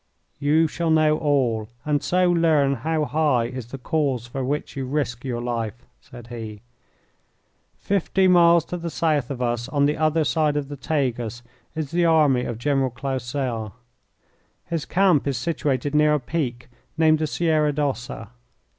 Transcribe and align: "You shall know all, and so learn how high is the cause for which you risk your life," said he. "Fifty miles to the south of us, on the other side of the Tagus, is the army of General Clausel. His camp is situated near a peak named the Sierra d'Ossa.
"You 0.39 0.67
shall 0.67 0.89
know 0.89 1.19
all, 1.19 1.69
and 1.85 2.01
so 2.01 2.31
learn 2.31 2.73
how 2.77 3.05
high 3.05 3.45
is 3.45 3.67
the 3.67 3.77
cause 3.77 4.25
for 4.25 4.43
which 4.43 4.75
you 4.75 4.87
risk 4.87 5.23
your 5.23 5.41
life," 5.41 5.85
said 5.99 6.25
he. 6.29 6.61
"Fifty 7.77 8.27
miles 8.27 8.65
to 8.65 8.77
the 8.77 8.89
south 8.89 9.29
of 9.29 9.43
us, 9.43 9.69
on 9.69 9.85
the 9.85 9.97
other 9.97 10.23
side 10.23 10.57
of 10.57 10.69
the 10.69 10.75
Tagus, 10.75 11.43
is 11.75 11.91
the 11.91 12.05
army 12.05 12.45
of 12.45 12.57
General 12.57 12.89
Clausel. 12.89 13.75
His 14.65 14.85
camp 14.85 15.27
is 15.27 15.37
situated 15.37 15.93
near 15.93 16.15
a 16.15 16.19
peak 16.19 16.67
named 16.97 17.19
the 17.19 17.27
Sierra 17.27 17.71
d'Ossa. 17.71 18.31